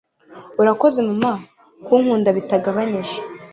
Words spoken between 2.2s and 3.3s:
bitagabanije